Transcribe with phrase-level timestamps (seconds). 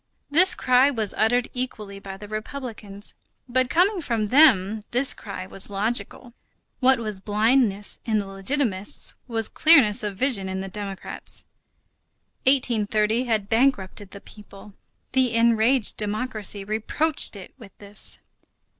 [0.31, 3.13] This cry was uttered equally by the republicans.
[3.47, 6.33] But coming from them, this cry was logical.
[6.79, 11.45] What was blindness in the legitimists was clearness of vision in the democrats.
[12.45, 14.73] 1830 had bankrupted the people.
[15.11, 18.17] The enraged democracy reproached it with this.